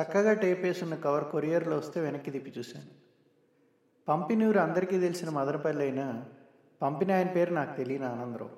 చక్కగా 0.00 0.32
టేపేసున్న 0.32 0.94
కవర్ 0.94 1.24
కొరియర్లో 1.24 1.76
వస్తే 1.76 2.00
వెనక్కి 2.00 2.30
తిప్పి 2.30 2.54
చూశాను. 2.58 2.86
పంపినూరు 4.08 4.58
అందరికీ 4.58 5.00
తెలిసిన 5.00 5.30
మదనపల్లి 5.30 5.84
అయినా 5.84 6.24
పంపిన 6.82 7.12
ఆయన 7.12 7.26
పేరు 7.26 7.54
నాకు 7.54 7.76
తెలియని 7.76 8.04
ఆనందరావు. 8.04 8.50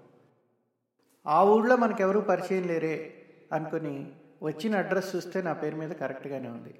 ఆ 1.26 1.44
ఊళ్ళో 1.44 1.76
మనకెవరూ 1.76 2.20
పరిచయం 2.20 2.66
లేరే 2.66 3.26
అనుకుని 3.52 4.12
వచ్చిన 4.42 4.76
అడ్రస్ 4.76 5.16
చూస్తే 5.16 5.42
నా 5.42 5.52
పేరు 5.52 5.76
మీద 5.76 5.90
కరెక్ట్గానే 5.90 6.48
ఉంది. 6.48 6.74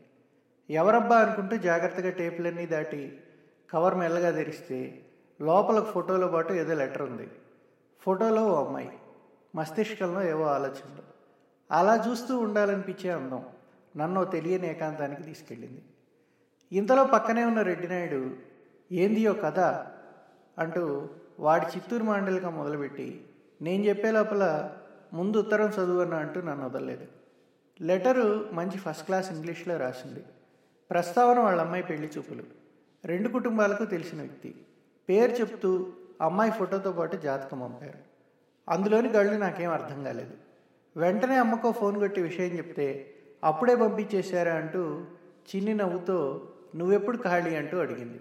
ఎవరబ్బా 0.70 1.18
అనుకుంటూ 1.18 1.56
జాగ్రత్తగా 1.56 2.10
టేపులన్నీ 2.10 2.66
దాటి 2.66 3.20
కవర్ 3.70 3.94
మెల్లగా 3.94 4.30
తెరిస్తే 4.30 5.06
లోపల 5.40 5.80
ఫోటోలో 5.80 6.28
పాటు 6.28 6.52
ఏదో 6.52 6.74
లెటర్ 6.74 7.02
ఉంది. 7.02 7.30
ఫోటోలో 8.00 8.46
ఓ 8.46 8.64
అమ్మాయి. 8.64 8.90
మస్తిష్కంలో 9.54 10.22
ఏవో 10.22 10.44
ఆలోచనలు. 10.44 11.02
అలా 11.70 12.04
చూస్తూ 12.10 12.38
ఉండాలనిపించే 12.38 13.10
అందం. 13.10 13.44
నన్ను 13.96 14.24
తెలియని 14.24 14.70
ఏకాంతానికి 14.70 15.22
తీసుకెళ్ళింది. 15.22 15.82
ఇంతలో 16.72 17.04
పక్కనే 17.04 17.44
ఉన్న 17.44 17.62
రెడ్డినాయుడు 17.62 18.30
ఏందియో 18.92 19.32
కథ? 19.32 19.58
అంటూ 20.60 21.08
వాడి 21.40 21.66
చిత్తూరు 21.66 22.04
మాండలిక 22.04 22.44
మొదలుపెట్టి 22.44 23.24
నేను 23.62 23.84
చెప్పే 23.84 24.10
లోపల 24.10 24.74
ముందు 25.12 25.36
ఉత్తరం 25.36 25.68
చదువన్నా 25.68 26.16
అంటూ 26.16 26.40
నన్ను 26.40 26.66
వదలలేదు. 26.66 27.06
లెటరు 27.82 28.48
మంచి 28.52 28.78
ఫస్ట్ 28.78 29.04
క్లాస్ 29.04 29.32
ఇంగ్లీష్లో 29.32 29.76
రాసింది. 29.76 30.24
ప్రస్తావన 30.90 31.38
వాళ్ళ 31.38 31.60
అమ్మాయి 31.60 31.82
పెళ్ళి 31.82 32.10
చూపులు. 32.18 32.42
రెండు 33.04 33.28
కుటుంబాలకు 33.28 33.84
తెలిసిన 33.84 34.18
వ్యక్తి. 34.18 34.54
పేరు 35.08 35.32
చెప్తూ 35.32 35.92
అమ్మాయి 36.20 36.50
ఫోటోతో 36.50 36.92
పాటు 36.92 37.16
జాతకం 37.16 37.60
పంపారు. 37.60 37.98
అందులోని 38.68 39.08
గళ్ళు 39.08 39.38
నాకేం 39.38 39.70
అర్థం 39.70 40.04
కాలేదు. 40.04 40.34
వెంటనే 40.96 41.36
అమ్మకో 41.36 41.72
ఫోన్ 41.72 41.98
కొట్టి 41.98 42.22
విషయం 42.22 42.46
చెప్తే 42.46 43.12
అప్పుడే 43.44 43.76
పంపించేశారా 43.76 44.54
అంటూ 44.54 45.04
చిన్ని 45.54 45.74
నవ్వుతో 45.74 46.48
నువ్వెప్పుడు 46.76 47.16
ఖాళీ? 47.16 47.56
అంటూ 47.56 47.78
అడిగింది. 47.78 48.20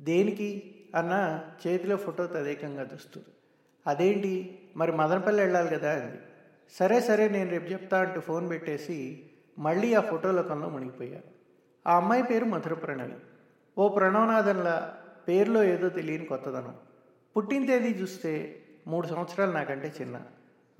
దేనికి? 0.00 0.74
అన్న 0.94 1.40
చేతిలో 1.66 1.96
ఫోటో 1.96 2.26
తదేకంగా 2.26 2.88
చూస్తూ 2.94 3.20
అదేంటి? 3.86 4.58
మరి 4.76 4.92
మదనపల్లి 4.92 5.42
వెళ్ళాలి 5.42 5.68
కదా 5.68 5.94
అంది. 5.94 6.18
సరే 6.72 7.00
సరే 7.00 7.28
నేను 7.28 7.50
రేపు 7.50 7.64
చెప్తా 7.64 8.00
అంటూ 8.00 8.20
ఫోన్ 8.20 8.50
పెట్టేసి 8.50 9.30
మళ్ళీ 9.58 9.94
ఆ 9.94 10.00
ఫోటో 10.00 10.32
లోకంలో 10.32 10.68
మునిగిపోయా. 10.68 11.20
ఆ 11.86 11.96
అమ్మాయి 11.96 12.22
పేరు 12.22 12.44
మధుర 12.44 12.74
ప్రణవి 12.74 13.14
ఓ 13.78 13.88
ప్రణవనాథన్లా 13.88 14.94
పేరులో 15.28 15.62
ఏదో 15.62 15.88
తెలియని 15.88 16.24
కొత్తదనం. 16.24 16.74
పుట్టిన 17.36 17.66
తేదీ 17.66 17.88
చూస్తే 17.88 18.62
మూడు 18.86 19.06
సంవత్సరాలు 19.06 19.52
నాకంటే 19.52 19.94
చిన్న. 20.00 20.22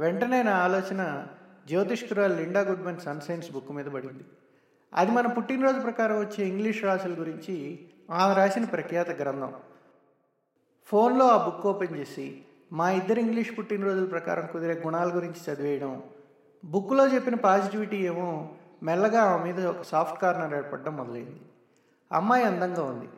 వెంటనే 0.00 0.42
నా 0.42 0.52
ఆలోచన 0.52 1.26
జ్యోతిష్కురాలు 1.68 2.34
Linda 2.34 2.60
Goodman 2.60 3.00
sun 3.00 3.20
signs 3.20 3.52
book 3.52 3.72
మీద 3.72 3.86
పడింది. 3.86 4.24
అది 4.94 5.10
మన 5.10 5.26
పుట్టినరోజు 5.26 5.80
ప్రకారం 5.80 6.18
వచ్చే 6.18 6.48
ఇంగ్లీష్ 6.48 6.84
రాశుల 6.84 7.14
గురించి 7.18 7.78
ఆమె 8.10 8.34
రాసిన 8.34 8.64
ప్రఖ్యాత 8.64 9.10
గ్రంథం. 9.10 9.54
ఫోన్లో 10.86 11.26
ఆ 11.28 11.48
బుక్ 11.48 11.66
ఓపెన్ 11.66 11.96
చేసి 11.96 12.44
మా 12.72 12.90
ఇద్దరు 12.90 13.20
ఇంగ్లీష్ 13.20 13.58
పుట్టినరోజుల 13.58 14.04
ప్రకారం 14.04 14.48
కుదిరే 14.52 14.82
గుణాల 14.84 15.16
గురించి 15.16 15.52
చదివేయడం. 15.52 16.02
బుక్లో 16.64 17.14
చెప్పిన 17.14 17.34
పాజిటివిటీ 17.34 17.96
ఏమో 17.96 18.54
మెల్లగా 18.82 19.20
ఆమె 19.20 19.52
మీద 19.52 19.66
ఒక 19.66 19.82
సాఫ్ట్ 19.82 20.22
కార్నర్ 20.22 20.54
ఏర్పడడం 20.54 20.96
మొదలైంది. 20.96 21.40
అమ్మాయి 22.12 22.44
అందంగా 22.44 22.84
ఉంది. 22.84 23.08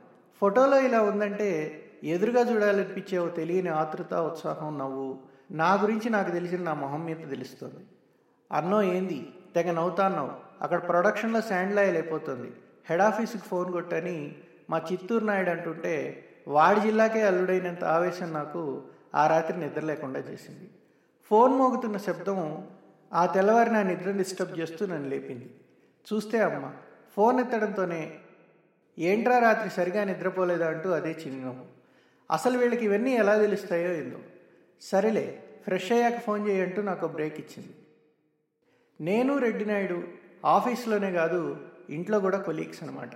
ఫోటోలో 0.41 0.81
ఇలా 0.81 1.03
ఉందంటే 1.03 1.83
ఎదురుగా 2.05 2.41
చూడాలనిపించే 2.41 3.19
ఓ 3.19 3.29
తెలియని 3.29 3.69
ఆతృత 3.69 4.15
ఉత్సాహం 4.15 4.79
నవ్వు 4.79 5.19
నా 5.51 5.75
గురించి 5.75 6.11
నాకు 6.11 6.31
తెలిసిన 6.31 6.63
నా 6.63 6.75
మొహం 6.75 7.05
మీద 7.05 7.17
తెలుస్తుంది. 7.31 7.85
అన్నో 8.53 8.83
ఏంది? 8.83 9.29
తెగ 9.55 9.73
నవ్వుతాన్నావు. 9.73 10.31
అక్కడ 10.63 10.89
ప్రొడక్షన్లో 10.89 11.41
శాండ్ 11.41 11.79
అయిపోతుంది 11.79 12.53
హెడ్ 12.91 13.01
ఆఫీస్కి 13.01 13.43
ఫోన్ 13.43 13.73
కొట్టని 13.73 14.35
మా 14.71 14.83
చిత్తూరు 14.93 15.25
నాయుడు 15.25 15.51
అంటుంటే 15.51 16.25
వాడి 16.49 16.81
జిల్లాకే 16.81 17.23
అల్లుడైనంత 17.23 17.85
ఆవేశం 17.85 18.33
నాకు 18.33 18.83
ఆ 19.15 19.27
రాత్రి 19.27 19.61
నిద్ర 19.61 19.81
లేకుండా 19.81 20.21
చేసింది. 20.21 20.71
ఫోన్ 21.31 21.53
మోగుతున్న 21.55 21.97
శబ్దం 21.97 22.69
ఆ 23.13 23.27
తెల్లవారి 23.27 23.73
నా 23.73 23.83
నిద్రను 23.83 24.19
డిస్టర్బ్ 24.19 24.59
చేస్తూ 24.59 24.87
నన్ను 24.87 25.09
లేపింది. 25.09 25.51
చూస్తే 26.15 26.39
అమ్మ 26.43 26.73
ఫోన్ 27.17 27.41
ఎత్తడంతోనే 27.41 28.15
ఏంట్రా 28.99 29.39
రాత్రి 29.39 29.71
సరిగా 29.71 30.05
నిద్రపోలేదా? 30.05 30.69
అంటూ 30.69 30.91
అదే 30.91 31.11
చిరునవ్వు. 31.11 31.65
అసలు 32.31 32.59
వీళ్ళకి 32.59 32.85
ఇవన్నీ 32.85 33.11
ఎలా 33.11 33.39
తెలుస్తాయో 33.39 33.93
ఏందో. 33.93 34.17
సరేలే 34.83 35.43
ఫ్రెష్ 35.65 35.93
అయ్యాక 35.93 36.21
ఫోన్ 36.21 36.49
చేయంటూ 36.49 36.83
నాకు 36.83 37.07
బ్రేక్ 37.07 37.41
ఇచ్చింది. 37.41 37.75
నేను 39.01 39.39
రెడ్డి 39.39 39.65
నాయుడు 39.65 40.09
ఆఫీస్లోనే 40.45 41.13
కాదు 41.13 41.61
ఇంట్లో 41.91 42.21
కూడా 42.21 42.39
కొలీగ్స్ 42.39 42.83
అనమాట 42.83 43.11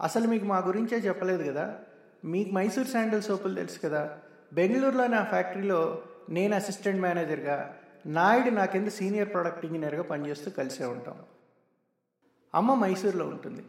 అసలు 0.00 0.28
మీకు 0.28 0.44
మా 0.44 0.58
గురించే 0.58 0.96
చెప్పలేదు 0.96 1.52
కదా? 1.52 1.78
మీకు 2.24 2.50
మైసూర్ 2.50 2.86
శాండల్ 2.86 3.22
సోపులు 3.22 3.54
తెలుసు 3.54 3.78
కదా? 3.78 4.18
బెంగళూరులోని 4.52 5.14
ఆ 5.16 5.24
ఫ్యాక్టరీలో 5.24 6.02
నేను 6.28 6.54
అసిస్టెంట్ 6.56 7.02
మేనేజర్గా 7.02 7.76
నాయుడు 8.06 8.50
నా 8.50 8.64
కింద 8.64 8.88
సీనియర్ 8.88 9.32
ప్రొడక్ట్ 9.32 9.66
ఇంజనీర్గా 9.66 10.02
పనిచేస్తూ 10.02 10.50
కలిసే 10.50 10.84
ఉంటాం. 10.84 11.22
అమ్మ 12.54 12.74
మైసూర్లో 12.74 13.26
ఉంటుంది. 13.26 13.64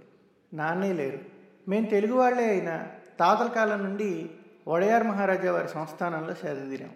నాన్నే 0.54 0.94
లేరు. 0.94 1.20
మేము 1.68 1.86
తెలుగు 1.86 2.14
వాళ్ళే 2.14 2.50
అయినా 2.50 2.88
తాతల 3.20 3.48
కాలం 3.48 3.84
నుండి 3.84 4.30
వడయార్ 4.68 5.04
మహారాజా 5.04 5.52
వారి 5.52 5.70
సంస్థానంలో 5.70 6.34
సేదతీరాం 6.34 6.96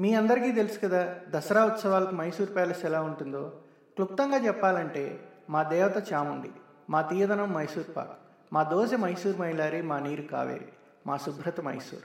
మీ 0.00 0.14
అందరికీ 0.14 0.52
తెలుసు 0.52 0.78
కదా 0.78 1.16
దసరా 1.28 1.64
ఉత్సవాలకు 1.64 2.10
మైసూర్ 2.10 2.54
ప్యాలెస్ 2.54 2.84
ఎలా 2.84 3.02
ఉంటుందో. 3.02 3.52
క్లుప్తంగా 3.94 4.46
చెప్పాలంటే 4.46 5.20
మా 5.50 5.62
దేవత 5.62 6.12
చాముండి 6.12 6.50
మా 6.90 7.02
తీయదనం 7.02 7.52
మైసూర్ 7.52 7.96
పాక్ 7.96 8.18
మా 8.52 8.62
దోశ 8.62 8.94
మైసూర్ 8.94 9.38
మైలారి 9.38 9.82
మా 9.82 9.98
నీరు 9.98 10.22
కావేరి 10.22 10.66
మా 11.06 11.16
శుభ్రత 11.16 11.60
మైసూర్. 11.60 12.02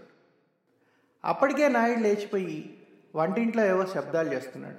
అప్పటికే 1.26 1.68
నాయుడు 1.68 2.00
లేచిపోయి 2.00 2.88
వంటింట్లో 3.16 3.66
ఏవో 3.66 3.86
శబ్దాలు 3.86 4.34
చేస్తున్నాడు. 4.34 4.78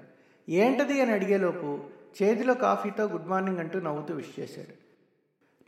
ఏంటది 0.51 1.01
అని 1.01 1.13
అడిగేలోపు 1.13 1.81
చేతిలో 2.23 2.55
కాఫీతో 2.55 3.05
గుడ్ 3.05 3.29
మార్నింగ్ 3.29 3.59
అంటూ 3.59 3.81
నవ్వుతూ 3.81 4.15
విష్ 4.15 4.41
చేశాడు. 4.41 4.75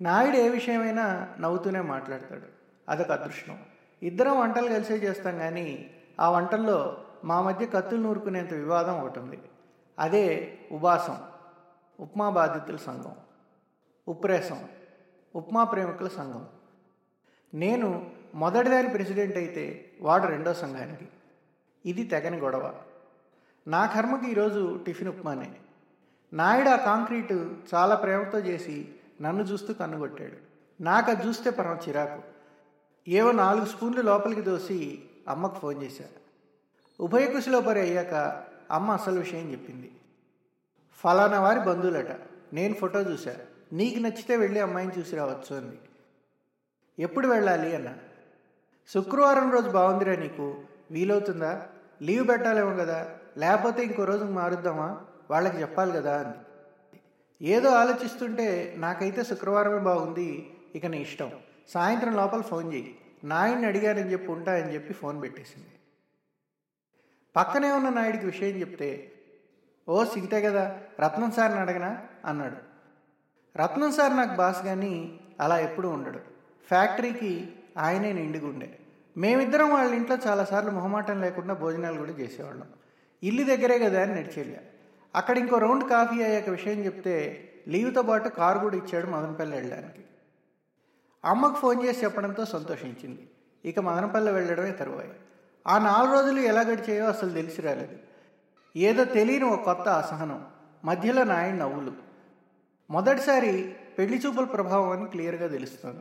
నాయుడు 0.02 0.36
ఏ 0.36 0.48
విషయమైనా 0.48 1.28
నవ్వుతూనే 1.40 1.80
మాట్లాడతాడు. 1.80 2.46
అదొక 2.88 3.12
అదృష్టం. 3.12 3.58
ఇద్దరం 4.02 4.40
వంటలు 4.40 4.68
కలిసే 4.68 4.94
చేస్తాం 4.94 5.38
కానీ 5.38 5.90
ఆ 6.20 6.30
వంటల్లో 6.30 7.02
మా 7.24 7.42
మధ్య 7.42 7.66
కత్తులు 7.66 8.00
నూరుకునేంత 8.00 8.52
వివాదం 8.52 9.00
ఒకటి 9.00 9.18
ఉంది. 9.18 9.40
అదే 9.98 10.58
ఉపాసం 10.72 11.18
ఉప్మా 12.00 12.30
బాధితుల 12.30 12.76
సంఘం 12.76 13.16
ఉప్రేసం 14.08 14.68
ఉప్మా 15.36 15.64
ప్రేమికుల 15.64 16.08
సంఘం. 16.08 16.46
నేను 17.54 18.10
మొదటిదారి 18.34 18.88
ప్రెసిడెంట్ 18.88 19.36
అయితే 19.36 19.90
వాడు 20.00 20.26
రెండో 20.26 20.54
సంఘానికి. 20.54 21.08
ఇది 21.86 22.04
తెగని 22.04 22.38
గొడవ. 22.38 22.74
నా 23.66 23.86
కర్మకి 23.86 24.30
ఈరోజు 24.30 24.80
టిఫిన్ 24.86 25.08
ఉప్మానే. 25.08 25.54
నాయుడు 26.32 26.68
ఆ 26.68 26.76
కాంక్రీటు 26.76 27.56
చాలా 27.74 27.94
ప్రేమతో 27.94 28.38
చేసి 28.38 28.94
నన్ను 29.20 29.42
చూస్తూ 29.42 29.74
కన్నుగొట్టాడు 29.74 30.36
నాకు 30.82 31.10
అది 31.10 31.26
చూస్తే 31.26 31.50
పరం 31.50 31.78
చిరాకు. 31.88 32.22
ఏవో 33.08 33.32
నాలుగు 33.32 33.64
స్పూన్లు 33.64 34.02
లోపలికి 34.02 34.40
దోసి 34.40 35.04
అమ్మకు 35.28 35.54
ఫోన్ 35.54 35.82
చేశాను 35.82 36.25
ఉభయ 37.00 37.40
పరి 37.66 37.80
అయ్యాక 37.80 38.44
అమ్మ 38.70 38.90
అసలు 38.90 39.18
విషయం 39.18 39.52
చెప్పింది. 39.52 39.92
ఫలానా 41.04 41.40
వారి 41.40 41.60
బంధువులట. 41.60 42.16
నేను 42.52 42.74
ఫోటో 42.74 43.00
చూశా. 43.00 43.36
నీకు 43.72 43.98
నచ్చితే 43.98 44.36
వెళ్ళి 44.36 44.60
అమ్మాయిని 44.60 44.98
చూసి 44.98 45.16
రావచ్చు 45.16 45.56
అంది. 45.56 45.78
ఎప్పుడు 46.98 47.28
వెళ్ళాలి 47.28 47.76
అన్న. 47.76 47.94
శుక్రవారం 48.94 49.52
రోజు 49.52 49.70
బాగుందిరా 49.70 50.16
నీకు. 50.16 50.60
వీలవుతుందా? 50.90 51.66
లీవ్ 52.02 52.28
పెట్టాలేమో 52.28 52.76
కదా. 52.76 53.18
లేకపోతే 53.38 53.82
ఇంకో 53.82 54.04
రోజుకి 54.04 54.32
మారుద్దామా? 54.32 55.00
వాళ్ళకి 55.30 55.60
చెప్పాలి 55.60 55.92
కదా 55.92 56.20
అంది. 56.20 56.36
ఏదో 57.50 57.70
ఆలోచిస్తుంటే 57.70 58.74
నాకైతే 58.78 59.24
శుక్రవారమే 59.24 59.78
బాగుంది. 59.78 60.56
ఇక 60.74 60.86
నీ 60.86 61.02
ఇష్టం. 61.02 61.30
సాయంత్రం 61.68 62.16
లోపల 62.16 62.40
ఫోన్ 62.40 62.72
చేయి 62.72 62.96
నాయన్ని 63.24 63.66
అడిగానని 63.66 64.12
చెప్పి 64.12 64.32
ఉంటా 64.32 64.52
అని 64.52 64.74
చెప్పి 64.74 64.94
ఫోన్ 64.94 65.22
పెట్టేసింది. 65.22 65.68
పక్కనే 67.36 67.72
ఉన్న 67.72 67.88
నాయుడికి 67.88 68.26
విషయం 68.26 68.60
చెప్తే 68.60 69.12
ఓ 69.88 70.04
సిగితే 70.04 70.42
కదా 70.42 70.78
రత్నం 71.00 71.30
సార్ని 71.30 71.58
అడగనా? 71.58 72.00
అన్నాడు. 72.24 72.56
రత్నం 73.58 73.92
సార్ 73.92 74.16
నాకు 74.16 74.36
బాస్ 74.36 74.64
కానీ 74.64 75.20
అలా 75.40 75.58
ఎప్పుడూ 75.58 75.88
ఉండడు. 75.88 76.18
ఫ్యాక్టరీకి 76.68 77.52
ఆయనే 77.78 78.12
నిండుగుండే. 78.12 78.78
మేమిద్దరం 79.16 79.70
వాళ్ళ 79.70 79.94
ఇంట్లో 79.94 80.18
చాలాసార్లు 80.26 80.70
మొహమాటం 80.70 81.20
లేకుండా 81.20 81.54
భోజనాలు 81.54 81.98
కూడా 81.98 82.10
చేసేవాళ్ళం. 82.10 82.66
ఇల్లు 83.22 83.44
దగ్గరే 83.44 83.78
కదా 83.78 84.02
అని 84.02 84.14
నడిచెళ్ళా. 84.14 84.58
అక్కడ 85.14 85.38
ఇంకో 85.38 85.58
రౌండ్ 85.58 85.90
కాఫీ 85.90 86.22
అయ్యాక 86.22 86.48
విషయం 86.48 86.84
చెప్తే 86.84 87.48
లీవ్తో 87.68 88.02
పాటు 88.02 88.28
కారు 88.28 88.58
కూడా 88.58 88.76
ఇచ్చాడు 88.76 89.06
మదనపల్లి 89.06 89.56
వెళ్ళడానికి. 89.56 90.04
అమ్మకు 91.24 91.54
ఫోన్ 91.54 91.84
చేసి 91.84 92.04
చెప్పడంతో 92.04 92.44
సంతోషించింది. 92.44 93.28
ఇక 93.64 93.78
మదనపల్లి 93.78 94.32
వెళ్ళడమే 94.32 94.70
తరువాయి. 94.70 95.12
ఆ 95.66 95.78
నాలుగు 95.78 96.12
రోజులు 96.12 96.40
ఎలా 96.40 96.60
గడిచాయో 96.60 97.06
అసలు 97.06 97.30
తెలిసి 97.30 97.62
రాలేదు. 97.62 97.98
ఏదో 98.76 99.04
తెలియని 99.04 99.44
ఒక 99.44 99.62
కొత్త 99.62 99.88
అసహనం 99.88 100.46
మధ్యలో 100.84 101.24
నాయన 101.24 101.54
నవ్వులు. 101.54 101.92
మొదటిసారి 102.90 103.74
పెళ్ళి 103.98 104.18
చూపుల 104.18 104.44
ప్రభావం 104.44 104.90
అని 104.90 105.10
క్లియర్గా 105.10 105.48
తెలుస్తుంది. 105.48 106.00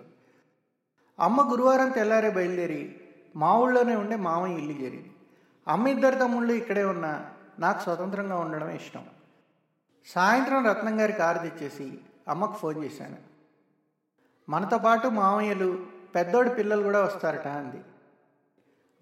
అమ్మ 1.20 1.52
గురువారం 1.52 1.90
తెల్లారే 1.90 2.30
బయలుదేరి 2.30 3.02
మా 3.36 3.58
ఊళ్ళోనే 3.58 3.96
ఉండే 3.96 4.16
మామయ్య 4.16 4.56
ఇల్లు 4.56 4.72
చేరింది. 4.72 5.12
అమ్మ 5.68 5.88
ఇద్దరు 5.88 6.16
తమ్ముళ్ళు 6.16 6.54
ఇక్కడే 6.54 6.84
ఉన్నా 6.84 7.26
నాకు 7.60 7.84
స్వతంత్రంగా 7.84 8.36
ఉండడం 8.36 8.70
ఇష్టం. 8.70 9.06
సాయంత్రం 10.08 10.66
రత్నం 10.66 11.02
గారి 11.02 11.14
కారు 11.14 11.38
తెచ్చేసి 11.38 11.98
అమ్మకు 12.28 12.54
ఫోన్ 12.54 12.84
చేశాను. 12.84 13.18
మనతో 14.50 14.78
పాటు 14.78 15.08
మామయ్యలు 15.08 15.86
పెద్దోడి 16.16 16.50
పిల్లలు 16.50 16.84
కూడా 16.84 17.02
వస్తారట 17.02 17.48
అంది. 17.48 17.84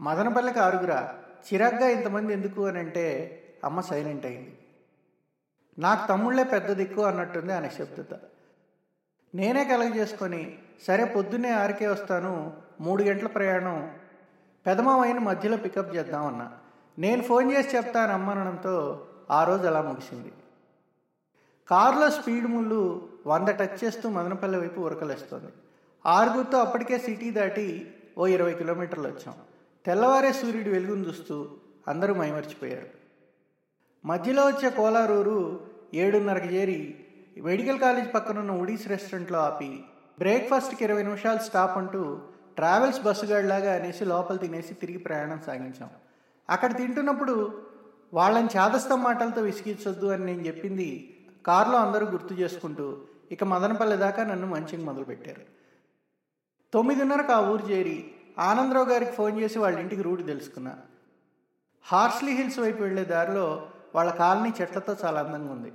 మదనపల్లికి 0.03 0.59
ఆరుగురా. 0.59 1.15
చిరాగ్గా 1.47 1.87
ఇంతమంది 1.89 2.33
ఎందుకు 2.33 2.65
అని 2.65 2.79
అంటే 2.79 3.05
అమ్మ 3.63 3.81
సైలెంట్ 3.81 4.25
అయింది. 4.25 4.57
నాకు 5.79 6.07
తమ్ముళ్ళే 6.07 6.43
పెద్ద 6.43 6.71
దిక్కు 6.71 7.01
అన్నట్టుంది 7.01 7.53
ఆ 7.53 7.59
నిశ్శబ్దత 7.59 8.19
నేనే 9.35 9.63
కలగ 9.65 9.95
చేసుకొని 9.95 10.57
సరే 10.87 11.05
పొద్దున్నే 11.05 11.49
ఆరికే 11.49 11.87
వస్తాను 11.87 12.53
మూడు 12.81 13.03
గంటల 13.03 13.27
ప్రయాణం 13.27 13.95
పెదమావయ్యని 14.65 15.19
మధ్యలో 15.19 15.57
పికప్ 15.57 15.95
చేద్దామన్నా 15.95 16.51
నేను 16.99 17.21
ఫోన్ 17.21 17.51
చేసి 17.51 17.77
చెప్తాను 17.77 18.13
అమ్మనడంతో 18.13 19.07
ఆ 19.31 19.43
రోజు 19.43 19.67
అలా 19.67 19.81
ముగిసింది. 19.81 20.33
కారులో 21.69 22.09
స్పీడ్ 22.09 22.47
ముళ్ళు 22.47 23.09
వంద 23.27 23.47
టచ్ 23.47 23.83
చేస్తూ 23.83 24.09
మదనపల్లి 24.09 24.59
వైపు 24.59 24.81
ఉరకలేస్తుంది. 24.81 25.51
ఆరుగురితో 26.05 26.57
అప్పటికే 26.59 26.97
సిటీ 26.97 27.31
దాటి 27.31 27.93
ఓ 28.17 28.27
ఇరవై 28.27 28.53
కిలోమీటర్లు 28.53 29.07
వచ్చాం. 29.07 29.35
తెల్లవారే 29.85 30.33
సూర్యుడు 30.33 30.69
వెలుగును 30.69 31.07
చూస్తూ 31.07 31.47
అందరూ 31.87 32.13
మైమర్చిపోయారు. 32.13 32.87
మధ్యలో 34.05 34.45
వచ్చే 34.45 34.69
కోలారూరు 34.69 35.67
ఏడున్నరకు 35.93 36.45
చేరి 36.45 37.05
మెడికల్ 37.37 37.79
కాలేజ్ 37.79 38.13
పక్కనున్న 38.13 38.51
ఉడీస్ 38.51 38.87
రెస్టారెంట్లో 38.87 39.39
ఆపి 39.39 39.83
బ్రేక్ఫాస్ట్కి 40.19 40.83
ఇరవై 40.83 41.03
నిమిషాలు 41.03 41.39
స్టాప్ 41.39 41.77
అంటూ 41.77 42.19
ట్రావెల్స్ 42.55 43.01
బస్సు 43.01 43.25
గడిలాగా 43.25 43.73
అనేసి 43.73 44.05
లోపల 44.05 44.35
తినేసి 44.35 44.73
తిరిగి 44.73 44.97
ప్రయాణం 44.97 45.41
సాగించాం. 45.45 45.89
అక్కడ 46.49 46.77
తింటున్నప్పుడు 46.77 47.61
వాళ్ళని 48.13 48.47
చాదస్తం 48.57 49.03
మాటలతో 49.03 49.41
విసిగించొద్దు 49.41 50.05
అని 50.05 50.25
నేను 50.25 50.41
చెప్పింది 50.41 51.19
కారులో 51.45 51.77
అందరూ 51.77 52.05
గుర్తు 52.05 52.33
చేసుకుంటూ 52.33 53.01
ఇక 53.31 53.43
మదనపల్లి 53.43 53.97
దాకా 53.97 54.23
నన్ను 54.23 54.47
మంచిగా 54.47 54.85
మొదలుపెట్టారు. 54.85 55.41
తొమ్మిదిన్నరకు 56.73 57.31
ఆ 57.31 57.49
ఊరు 57.49 57.65
చేరి 57.71 58.12
ఆనందరావు 58.39 58.85
గారికి 58.85 59.11
ఫోన్ 59.11 59.39
చేసి 59.39 59.59
వాళ్ళ 59.59 59.79
ఇంటికి 59.79 60.01
రూట్ 60.01 60.25
తెలుసుకున్నా. 60.25 60.77
హార్స్లీ 61.83 62.31
హిల్స్ 62.31 62.59
వైపు 62.59 62.83
వెళ్ళే 62.83 63.03
దారిలో 63.03 63.69
వాళ్ళ 63.95 64.11
కాలనీ 64.11 64.53
చెట్లతో 64.61 64.95
చాలా 65.05 65.19
అందంగా 65.19 65.51
ఉంది. 65.51 65.73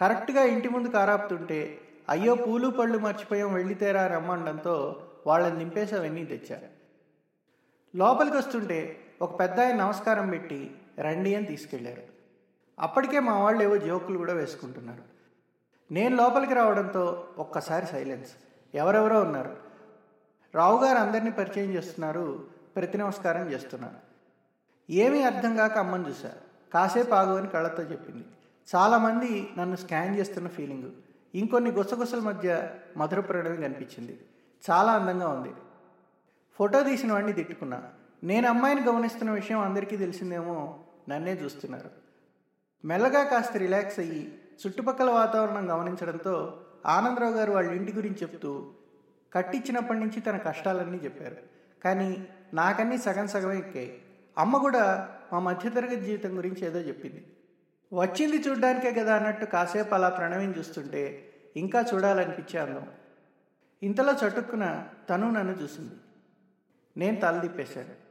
కరెక్ట్గా 0.00 0.42
ఇంటి 0.42 0.68
ముందు 0.68 0.88
కారాపుతుంటే 0.88 1.80
అయ్యో 2.08 2.34
పూలు 2.34 2.68
పళ్ళు 2.68 2.98
మర్చిపోయాం 2.98 3.54
వెళ్ళితేరా 3.54 4.06
రమ్మండంతో 4.06 5.06
వాళ్ళని 5.26 5.58
నింపేసి 5.58 5.94
అవన్నీ 5.94 6.24
తెచ్చారు. 6.24 6.66
లోపలికి 7.96 8.36
వస్తుంటే 8.36 8.96
ఒక 9.22 9.40
పెద్ద 9.40 9.60
ఆయన 9.60 9.76
నమస్కారం 9.76 10.30
పెట్టి 10.30 10.74
రండి 10.98 11.34
అని 11.34 11.46
తీసుకెళ్ళారు. 11.46 12.02
అప్పటికే 12.80 13.20
మా 13.20 13.42
వాళ్ళు 13.42 13.62
ఏవో 13.62 13.76
జోకులు 13.76 14.18
కూడా 14.18 14.32
వేసుకుంటున్నారు. 14.32 15.02
నేను 15.92 16.16
లోపలికి 16.16 16.54
రావడంతో 16.54 17.28
ఒక్కసారి 17.38 17.86
సైలెన్స్. 17.86 18.32
ఎవరెవరో 18.74 19.20
ఉన్నారు. 19.20 19.69
రావు 20.54 20.84
గారు 20.84 20.98
అందరినీ 20.98 21.30
పరిచయం 21.30 21.70
చేస్తున్నారు 21.70 22.46
ప్రతి 22.76 22.98
నమస్కారం 22.98 23.52
చేస్తున్నారు. 23.52 23.96
ఏమీ 24.92 25.22
అర్థం 25.22 25.56
కాక 25.56 25.78
అమ్మని 25.78 26.08
చూశా 26.08 26.32
కాసేపు 26.74 27.14
ఆగు 27.14 27.36
అని 27.36 27.48
కళ్ళతో 27.48 27.82
చెప్పింది. 27.82 28.24
చాలామంది 28.76 29.50
నన్ను 29.58 29.76
స్కాన్ 29.76 30.16
చేస్తున్న 30.16 30.48
ఫీలింగ్. 30.48 30.90
ఇంకొన్ని 31.34 31.70
గుసగుసల 31.70 32.18
మధ్య 32.18 32.70
మధుర 32.96 33.20
ప్రణవి 33.20 33.56
కనిపించింది. 33.56 34.20
చాలా 34.70 34.92
అందంగా 34.92 35.28
ఉంది. 35.28 35.52
ఫోటో 36.58 36.82
తీసిన 36.82 37.12
వాడిని 37.12 37.32
తిట్టుకున్నా. 37.32 37.82
నేను 38.24 38.48
అమ్మాయిని 38.48 38.82
గమనిస్తున్న 38.84 39.30
విషయం 39.30 39.58
అందరికీ 39.58 39.96
తెలిసిందేమో 39.96 40.78
నన్నే 41.08 41.32
చూస్తున్నారు. 41.32 41.90
మెల్లగా 42.84 43.22
కాస్త 43.24 43.56
రిలాక్స్ 43.56 43.98
అయ్యి 43.98 44.38
చుట్టుపక్కల 44.66 45.10
వాతావరణం 45.10 45.70
గమనించడంతో 45.70 46.60
ఆనందరావు 46.86 47.32
గారు 47.32 47.52
వాళ్ళ 47.52 47.70
ఇంటి 47.70 47.92
గురించి 47.92 48.16
చెప్తూ 48.22 48.70
కట్టించినప్పటి 49.32 49.98
నుంచి 49.98 50.20
తన 50.20 50.36
కష్టాలన్నీ 50.36 50.98
చెప్పారు. 50.98 51.36
కానీ 51.84 52.28
నాకన్నీ 52.54 52.98
సగం 52.98 53.26
సగమే 53.26 53.58
ఎక్కాయి. 53.58 54.02
అమ్మ 54.38 54.56
కూడా 54.56 55.14
మా 55.32 55.38
మధ్యతరగతి 55.38 56.00
జీవితం 56.00 56.38
గురించి 56.38 56.66
ఏదో 56.66 56.78
చెప్పింది. 56.78 57.26
వచ్చింది 57.92 58.36
చూడ్డానికే 58.36 58.92
కదా 58.92 59.16
అన్నట్టు 59.16 59.44
కాసేపు 59.44 59.94
అలా 59.94 60.08
ప్రణవిని 60.08 60.58
చూస్తుంటే 60.58 61.32
ఇంకా 61.56 61.84
చూడాలనిపించే 61.94 62.60
అందం. 62.60 62.86
ఇంతలో 63.82 64.12
చటుక్కున 64.12 64.88
తను 65.10 65.30
నన్ను 65.30 65.52
చూసింది. 65.52 65.94
నేను 66.96 67.20
తల 67.20 67.40
తిప్పేశాను. 67.40 68.10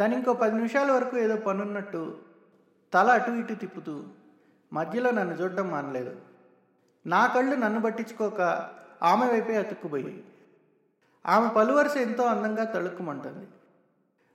తను 0.00 0.14
ఇంకో 0.14 0.32
పది 0.32 0.54
నిమిషాల 0.54 0.92
వరకు 0.92 1.16
ఏదో 1.16 1.36
పనున్నట్టు 1.36 2.18
తల 2.94 3.10
అటు 3.10 3.30
ఇటు 3.30 3.54
తిప్పుతూ 3.54 4.04
మధ్యలో 4.72 5.10
నన్ను 5.10 5.34
చూడడం 5.34 5.68
మానలేదు. 5.68 6.20
నా 7.06 7.26
కళ్ళు 7.26 7.56
నన్ను 7.56 7.80
పట్టించుకోక 7.80 8.40
ఆమె 9.02 9.26
వైపే 9.26 9.56
అతుక్కుపోయాయి. 9.56 10.24
ఆమె 11.26 11.48
పలువరుస 11.56 11.96
ఎంతో 11.96 12.24
అందంగా 12.24 12.64
తళుక్కుమంటుంది. 12.64 13.46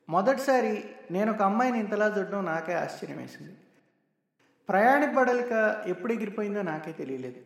మొదటిసారి 0.10 0.86
నేను 1.12 1.34
ఒక 1.34 1.42
అమ్మాయిని 1.42 1.80
ఇంతలా 1.80 2.16
చూడడం 2.20 2.46
నాకే 2.46 2.74
ఆశ్చర్యం 2.74 3.18
వేసింది 3.18 3.58
ప్రయాణిక 4.70 5.14
బడలిక 5.14 5.84
ఎప్పుడు 5.88 6.14
ఎగిరిపోయిందో 6.14 6.62
నాకే 6.62 6.92
తెలియలేదు. 6.92 7.42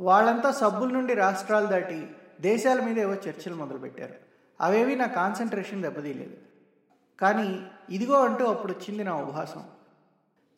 వాళ్ళంతా 0.00 0.50
సబ్బుల 0.50 0.90
నుండి 0.90 1.14
రాష్ట్రాలు 1.14 1.66
దాటి 1.66 2.08
దేశాల 2.40 2.80
మీద 2.80 2.98
ఏవో 2.98 3.14
చర్చలు 3.14 3.54
మొదలుపెట్టారు. 3.54 4.14
అవేవి 4.60 4.96
నా 4.96 5.06
కాన్సన్ట్రేషన్ 5.06 5.82
దెబ్బతీయలేదు. 5.82 6.36
కానీ 7.20 7.66
ఇదిగో 7.90 8.24
అంటూ 8.24 8.44
అప్పుడు 8.44 8.72
వచ్చింది 8.72 9.04
నా 9.04 9.14
ఉపహాసం. 9.14 9.64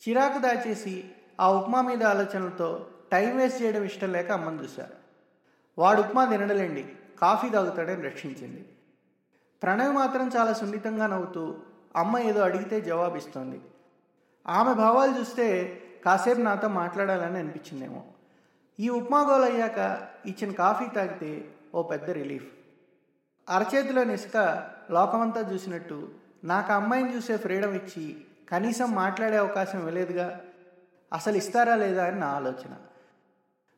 చిరాకు 0.08 0.38
దాచేసి 0.38 1.10
ఆ 1.40 1.52
ఉప్మా 1.52 1.82
మీద 1.82 2.02
ఆలోచనలతో 2.02 2.86
టైం 3.12 3.36
వేస్ట్ 3.36 3.62
చేయడం 3.62 3.82
ఇష్టం 3.82 4.12
లేక 4.12 4.30
అమ్మని 4.30 4.62
చూశారు. 4.62 4.99
వాడు 5.80 6.00
ఉప్మా 6.00 6.24
తినడలేండి 6.24 6.92
కాఫీ 7.20 7.48
తాగుతాడని 7.48 8.02
రక్షించింది. 8.02 8.68
ప్రణవ్ 9.62 9.94
మాత్రం 9.94 10.30
చాలా 10.36 10.52
సున్నితంగా 10.52 11.06
నవ్వుతూ 11.06 11.58
అమ్మ 11.96 12.18
ఏదో 12.18 12.40
అడిగితే 12.42 12.80
జవాబిస్తోంది. 12.80 13.60
ఆమె 14.46 14.74
భావాలు 14.74 15.18
చూస్తే 15.18 15.46
కాసేపు 16.04 16.40
నాతో 16.40 16.68
మాట్లాడాలని 16.68 17.38
అనిపించిందేమో. 17.38 18.04
ఈ 18.80 18.88
ఉప్మా 18.88 19.20
గోల్ 19.20 19.44
అయ్యాక 19.44 20.08
ఇచ్చిన 20.26 20.52
కాఫీ 20.52 20.94
తాగితే 20.94 21.48
ఓ 21.74 21.82
పెద్ద 21.82 22.10
రిలీఫ్. 22.10 22.52
అరచేతిలో 23.48 24.02
ఇసుక 24.02 24.68
లోకమంతా 24.90 25.40
చూసినట్టు 25.52 26.08
నాకు 26.44 26.72
అమ్మాయిని 26.72 27.16
చూసే 27.16 27.36
ఫ్రీడమ్ 27.36 27.74
ఇచ్చి 27.74 28.16
కనీసం 28.48 28.92
మాట్లాడే 28.92 29.36
అవకాశం 29.36 29.78
ఇవ్వలేదుగా. 29.78 30.40
అసలు 31.12 31.36
ఇస్తారా 31.36 31.74
లేదా 31.74 32.06
అని 32.06 32.20
నా 32.20 32.26
ఆలోచన. 32.26 32.76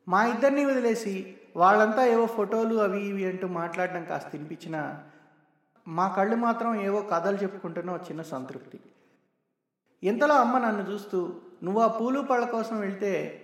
మా 0.09 0.27
ఇద్దరిని 0.27 0.65
వదిలేసి 0.65 1.37
వాళ్ళంతా 1.57 2.05
ఏవో 2.05 2.27
ఫోటోలు 2.27 2.75
అవి 2.75 3.07
ఇవి 3.07 3.27
అంటూ 3.27 3.47
మాట్లాడడం 3.47 4.05
కాస్త 4.05 4.29
తినిపించిన 4.29 5.05
మా 5.89 6.09
కళ్ళు 6.09 6.37
మాత్రం 6.37 6.75
ఏవో 6.75 7.03
కథలు 7.03 7.37
చెప్పుకుంటున్న 7.37 7.91
చిన్న 7.91 8.23
సంతృప్తి. 8.23 8.81
ఇంతలో 10.03 10.35
అమ్మ 10.35 10.59
నన్ను 10.59 10.91
చూస్తూ 10.91 11.41
నువ్వు 11.63 11.81
ఆ 11.83 11.87
పూలు 11.87 12.21
పళ్ళ 12.21 12.45
కోసం 12.45 12.81
వెళ్తే 12.81 13.43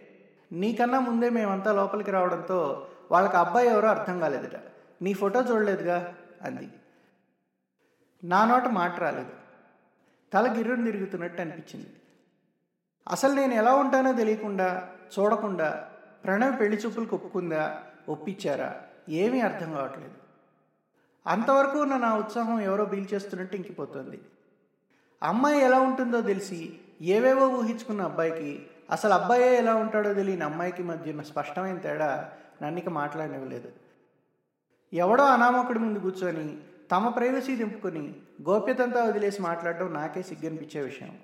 నీకన్నా 0.52 1.00
ముందే 1.00 1.30
మేమంతా 1.30 1.72
లోపలికి 1.72 2.10
రావడంతో 2.10 2.88
వాళ్ళకి 3.10 3.36
అబ్బాయి 3.36 3.68
ఎవరో 3.68 3.88
అర్థం 3.88 4.20
కాలేదట. 4.20 4.60
నీ 5.02 5.14
ఫోటో 5.14 5.40
చూడలేదుగా? 5.40 6.14
అంది. 6.42 6.68
నా 8.24 8.44
నోట 8.44 8.66
మాట 8.66 8.98
రాలేదు. 8.98 9.32
తల 10.32 10.56
గిర్రును 10.56 10.84
తిరుగుతున్నట్టు 10.84 11.40
అనిపించింది. 11.40 11.92
అసలు 13.08 13.32
నేను 13.32 13.54
ఎలా 13.54 13.74
ఉంటానో 13.74 14.12
తెలియకుండా 14.12 14.88
చూడకుండా 15.18 15.88
ప్రణవ్ 16.24 16.60
పెళ్ళి 16.60 16.78
చూపులకు 16.78 17.16
ఒప్పుకుందా 17.16 17.82
ఒప్పించారా? 18.08 18.80
ఏమీ 19.08 19.40
అర్థం 19.40 19.72
కావట్లేదు. 19.72 20.14
అంతవరకు 21.26 21.78
ఉన్న 21.78 21.96
నా 21.96 22.16
ఉత్సాహం 22.16 22.60
ఎవరో 22.60 22.84
బీల్చేస్తున్నట్టు 22.84 23.56
ఇంకిపోతుంది. 23.56 24.20
అమ్మాయి 25.22 25.60
ఎలా 25.60 25.80
ఉంటుందో 25.80 26.20
తెలిసి 26.20 26.78
ఏవేవో 27.00 27.48
ఊహించుకున్న 27.48 28.02
అబ్బాయికి 28.02 28.66
అసలు 28.90 29.12
అబ్బాయే 29.12 29.56
ఎలా 29.56 29.74
ఉంటాడో 29.74 30.14
తెలియని 30.14 30.44
అమ్మాయికి 30.44 30.82
మధ్య 30.82 31.10
ఉన్న 31.10 31.22
స్పష్టమైన 31.22 31.78
తేడా 31.78 32.32
నన్నిక 32.62 32.88
మాట్లాడనివ్వలేదు. 32.88 33.72
ఎవడో 34.92 35.24
అనామకుడి 35.24 35.78
ముందు 35.78 35.98
కూర్చొని 35.98 36.56
తమ 36.90 37.08
ప్రైవసీ 37.08 37.56
దింపుకొని 37.56 38.14
గోప్యతంతా 38.42 39.04
వదిలేసి 39.04 39.42
మాట్లాడడం 39.42 39.94
నాకే 39.94 40.22
సిగ్గనిపించే 40.22 40.80
విషయం. 40.80 41.18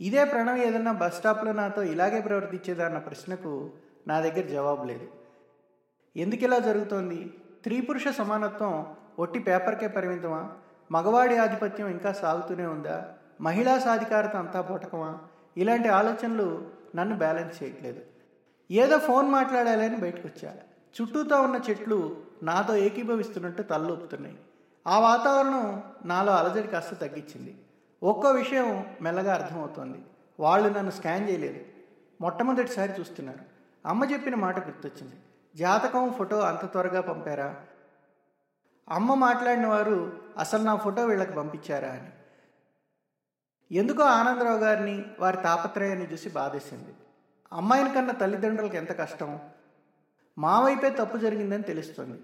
ఇదే 0.00 0.24
ప్రణవ్ 0.24 0.58
ఏదన్నా 0.58 0.92
బస్ 0.92 1.16
స్టాప్లో 1.16 1.52
నాతో 1.52 1.82
ఇలాగే 1.82 2.20
ప్రవర్తించేదా 2.20 2.86
అన్న 2.86 2.98
ప్రశ్నకు 2.98 3.70
నా 4.06 4.20
దగ్గర 4.20 4.46
జవాబు 4.46 4.84
లేదు. 4.84 5.08
ఎందుకు 6.16 6.44
ఇలా 6.44 6.58
జరుగుతోంది? 6.58 7.34
స్త్రీ 7.58 7.80
పురుష 7.80 8.08
సమానత్వం 8.08 8.96
ఒట్టి 9.18 9.38
పేపర్కే 9.38 9.88
పరిమితమా? 9.88 10.52
మగవాడి 10.92 11.36
ఆధిపత్యం 11.36 11.88
ఇంకా 11.88 12.12
సాగుతూనే 12.12 12.66
ఉందా? 12.66 13.14
మహిళా 13.40 13.78
సాధికారత 13.78 14.36
అంతా 14.36 14.60
పోటకమా? 14.60 15.18
ఇలాంటి 15.56 15.88
ఆలోచనలు 15.88 16.68
నన్ను 16.96 17.16
బ్యాలెన్స్ 17.16 17.62
చేయట్లేదు. 17.62 18.00
ఏదో 18.70 18.98
ఫోన్ 18.98 19.28
మాట్లాడాలని 19.28 19.96
బయటకు 19.96 20.28
వచ్చా 20.28 20.56
చుట్టూతో 21.00 21.42
ఉన్న 21.42 21.60
చెట్లు 21.70 22.16
నాతో 22.42 22.76
ఏకీభవిస్తున్నట్టు 22.76 23.62
తలూపుతున్నాయి 23.62 24.38
ఆ 24.86 24.98
వాతావరణం 24.98 25.82
నాలో 26.04 26.32
అలజడి 26.32 26.68
కాస్త 26.68 26.94
తగ్గించింది. 26.94 27.56
ఒక్కో 28.02 28.30
విషయం 28.30 28.86
మెల్లగా 29.02 29.34
అర్థమవుతోంది. 29.34 29.98
వాళ్ళు 30.40 30.68
నన్ను 30.68 30.90
స్కాన్ 30.90 31.30
చేయలేదు. 31.30 31.60
మొట్టమొదటిసారి 32.20 32.92
చూస్తున్నారు. 33.00 33.38
అమ్మ 33.86 34.04
చెప్పిన 34.04 34.34
మాట 34.34 34.66
గుర్తొచ్చింది. 34.66 35.14
జాతకం 35.58 36.12
ఫోటో 36.12 36.40
అంత 36.40 36.72
త్వరగా 36.72 37.00
పంపారా? 37.00 37.66
అమ్మ 38.88 39.14
మాట్లాడిన 39.14 39.66
వారు 39.66 40.20
అసలు 40.38 40.62
నా 40.62 40.76
ఫోటో 40.76 41.06
వీళ్ళకి 41.06 41.32
పంపించారా? 41.32 41.88
అని. 41.88 42.10
ఎందుకో 43.74 44.02
ఆనందరావు 44.02 44.58
గారిని 44.58 45.04
వారి 45.20 45.36
తాపత్రయాన్ని 45.36 46.12
చూసి 46.12 46.28
బాధేసింది. 46.28 46.94
అమ్మాయిని 47.52 47.94
కన్నా 47.94 48.12
తల్లిదండ్రులకు 48.12 48.76
ఎంత 48.76 48.98
కష్టం? 48.98 49.40
మా 50.38 50.60
వైపే 50.60 50.90
తప్పు 50.90 51.16
జరిగిందని 51.16 51.62
తెలుస్తుంది. 51.62 52.22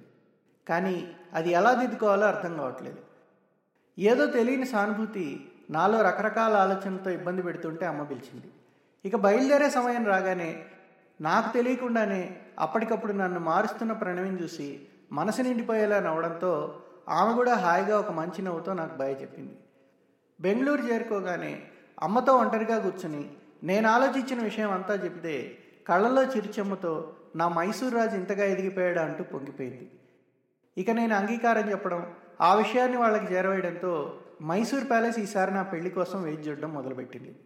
కానీ 0.69 1.17
అది 1.33 1.51
ఎలా 1.51 1.75
దిద్దుకోవాలో 1.75 2.27
అర్థం 2.27 2.57
కావట్లేదు. 2.57 2.99
ఏదో 3.99 4.27
తెలియని 4.27 4.67
సానుభూతి 4.67 5.53
నాలో 5.71 6.03
రకరకాల 6.03 6.57
ఆలోచనలతో 6.57 7.11
ఇబ్బంది 7.11 7.43
పెడుతుంటే 7.43 7.87
అమ్మ 7.87 8.03
పిలిచింది. 8.03 8.47
ఇక 9.05 9.17
బయలుదేరే 9.17 9.71
సమయం 9.71 10.07
రాగానే 10.07 10.67
నాకు 11.21 11.53
తెలియకుండానే 11.53 12.41
అప్పటికప్పుడు 12.59 13.13
నన్ను 13.13 13.41
మారుస్తున్న 13.41 13.93
ప్రణవిని 13.93 14.43
చూసి 14.43 14.87
మనసు 15.13 15.43
నిండిపోయేలా 15.43 16.01
నవ్వడంతో 16.01 16.81
ఆమె 17.09 17.35
కూడా 17.35 17.55
హాయిగా 17.55 17.99
ఒక 17.99 18.11
మంచి 18.11 18.43
నవ్వుతో 18.43 18.73
నాకు 18.75 18.97
భయ 18.97 19.11
చెప్పింది. 19.11 19.57
బెంగళూరు 20.41 20.83
చేరుకోగానే 20.83 21.63
అమ్మతో 22.03 22.37
ఒంటరిగా 22.37 22.79
కూర్చుని 22.79 23.31
నేను 23.65 23.89
ఆలోచించిన 23.89 24.43
విషయం 24.43 24.71
అంతా 24.73 24.95
చెప్తే 24.95 25.59
కళ్ళలో 25.87 26.23
చిరుచెమ్మతో 26.23 27.15
నా 27.37 27.49
మైసూర్ 27.49 27.95
రాజు 27.95 28.17
ఇంతగా 28.17 28.45
ఎదిగిపోయాడు 28.45 28.99
అంటూ 28.99 29.25
పొంగిపోయింది. 29.25 29.91
ఇక 30.79 30.91
నేను 30.91 31.15
అంగీకారం 31.15 31.71
చెప్పడం 31.71 32.15
ఆ 32.41 32.55
విషయాన్ని 32.55 32.97
వాళ్ళకి 32.97 33.35
చేరవేయడంతో 33.35 34.21
మైసూర్ 34.43 34.89
ప్యాలెస్ 34.91 35.19
ఈసారి 35.19 35.55
నా 35.55 35.63
పెళ్ళి 35.63 35.91
కోసం 35.91 36.23
వెయిట్ 36.23 36.49
చూడడం 36.49 36.75
మొదలుపెట్టింది. 36.75 37.37